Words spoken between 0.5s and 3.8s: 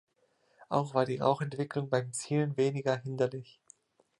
Auch war die Rauchentwicklung beim Zielen weniger hinderlich.